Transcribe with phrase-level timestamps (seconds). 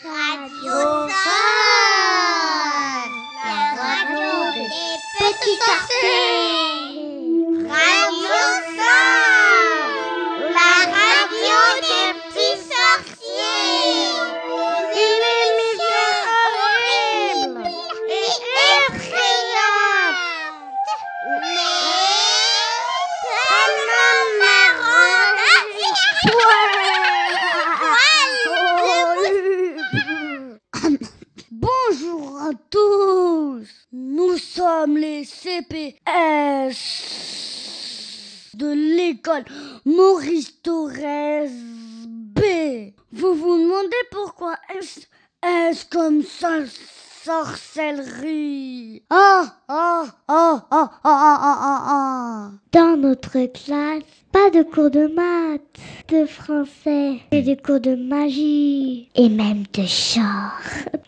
[0.00, 1.08] Radio your
[3.34, 4.68] La radio des
[5.18, 6.61] petites sorcières
[32.70, 33.66] tous.
[33.92, 36.00] Nous sommes les CPS
[38.54, 39.44] de l'école
[39.84, 41.48] Maurice Torres
[42.06, 42.40] B.
[43.12, 45.06] Vous vous demandez pourquoi S,
[45.42, 46.60] S comme ça
[47.24, 49.04] sorcellerie?
[49.10, 52.58] ah ah ah ah oh, oh, oh, oh.
[52.72, 55.60] Dans notre classe, pas de cours de maths,
[56.08, 60.48] de français, et des cours de magie, et même de chant.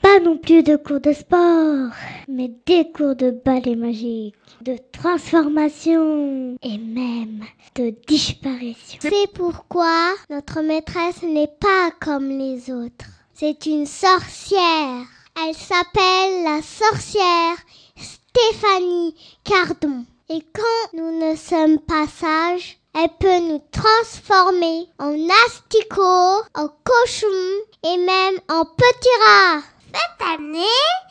[0.03, 1.91] Pas non plus de cours de sport,
[2.29, 8.99] mais des cours de ballet magique, de transformation, et même de disparition.
[9.01, 13.07] C'est pourquoi notre maîtresse n'est pas comme les autres.
[13.33, 15.07] C'est une sorcière.
[15.43, 17.57] Elle s'appelle la sorcière
[17.97, 20.05] Stéphanie Cardon.
[20.29, 27.61] Et quand nous ne sommes pas sages, elle peut nous transformer en asticots, en cochons
[27.83, 29.63] et même en petits rats.
[29.93, 30.65] Cette année,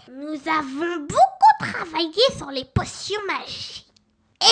[0.09, 3.85] nous avons beaucoup travaillé sur les potions magiques.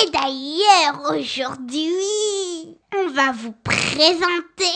[0.03, 4.71] Et d'ailleurs, aujourd'hui, on va vous présenter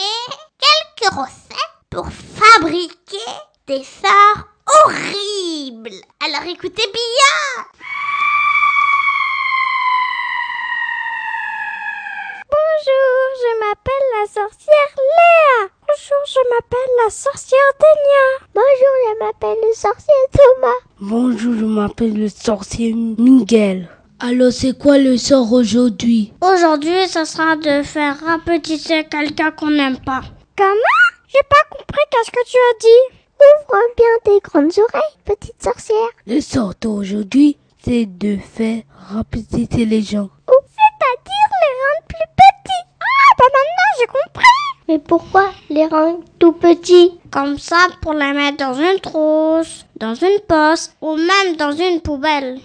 [0.59, 1.55] quelques recettes
[1.89, 3.31] pour fabriquer
[3.67, 4.45] des sorts
[4.85, 6.01] horribles.
[6.25, 7.94] Alors écoutez bien.
[14.21, 15.69] La sorcière Léa.
[15.87, 18.47] Bonjour, je m'appelle la sorcière Denia.
[18.53, 20.81] Bonjour, je m'appelle le sorcier Thomas.
[21.01, 23.89] Bonjour, je m'appelle le sorcier Miguel.
[24.19, 26.31] Alors, c'est quoi le sort aujourd'hui?
[26.41, 30.21] Aujourd'hui, ce sera de faire rapetisser quelqu'un qu'on n'aime pas.
[30.57, 31.03] Comment?
[31.27, 33.15] J'ai pas compris qu'est-ce que tu as dit.
[33.41, 36.09] Ouvre bien tes grandes oreilles, petite sorcière.
[36.25, 40.29] Le sort d'aujourd'hui, c'est de faire rapetisser les gens.
[45.07, 50.39] Pourquoi les rendre tout petits Comme ça, pour les mettre dans une trousse, dans une
[50.47, 52.59] poche ou même dans une poubelle.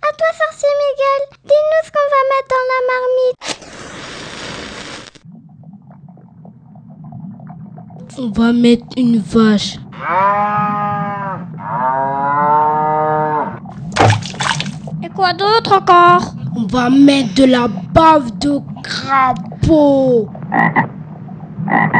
[0.00, 3.38] À toi, sorcier Miguel, dis-nous ce qu'on va mettre dans la marmite.
[8.20, 9.78] On va mettre une vache.
[15.02, 16.34] Et quoi d'autre encore?
[16.56, 20.28] On va mettre de la bave de crapaud.
[21.66, 21.98] Miam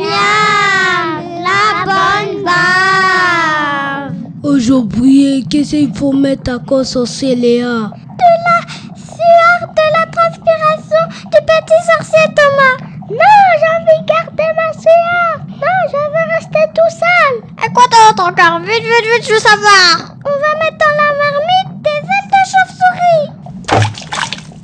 [0.00, 1.08] miam,
[1.44, 4.14] la bonne bave.
[4.42, 7.90] Aujourd'hui, qu'est-ce qu'il faut mettre à quoi sorcier Léa
[8.96, 12.76] Sueur de la transpiration du petit sorcier Thomas.
[13.10, 15.44] Non, j'ai envie de garder ma sueur.
[15.48, 17.32] Non, je veux rester tout seul.
[17.64, 21.10] Et quoi d'autre encore Vite, vite, vite, je veux savoir On va mettre dans la
[21.22, 23.26] marmite des ailes de chauve-souris.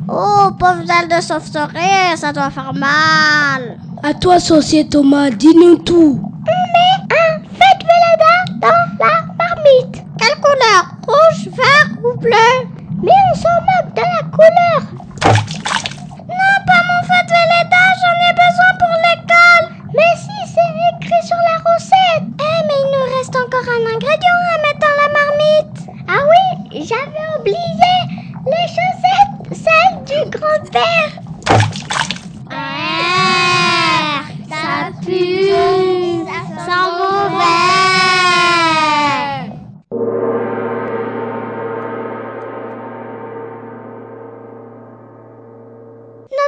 [0.08, 3.78] Oh, pauvre ailes de sauve-souris, ça doit faire mal.
[4.02, 6.20] À toi, sorcier Thomas, dis-nous tout.
[6.22, 8.34] On met un fête Véleda
[8.66, 10.02] dans la marmite.
[10.18, 10.82] Quelle couleur?
[11.06, 12.50] Rouge, vert ou bleu?
[13.02, 14.79] Mais on s'en moque de la couleur.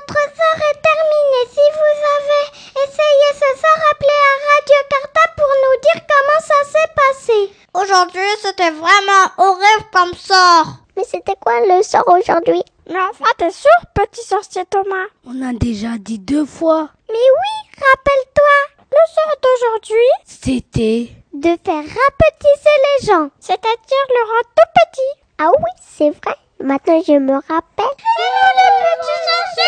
[0.09, 1.41] Notre sort est terminé.
[1.49, 6.71] Si vous avez essayé ce sort, appelez à Radio Carta pour nous dire comment ça
[6.71, 7.53] s'est passé.
[7.75, 10.67] Aujourd'hui, c'était vraiment horrible comme sort.
[10.97, 12.63] Mais c'était quoi le sort aujourd'hui?
[12.91, 15.07] Mais enfin, t'es sûr, petit sorcier Thomas?
[15.25, 16.89] On a déjà dit deux fois.
[17.09, 18.85] Mais oui, rappelle-toi.
[18.91, 23.31] Le sort d'aujourd'hui, C'était De faire rapetisser les gens.
[23.41, 25.21] c'est-à-dire le rendre tout petit.
[25.39, 26.37] Ah oui, c'est vrai.
[26.61, 27.97] Maintenant, je me rappelle.
[27.99, 29.62] C'est nous les petits sorciers,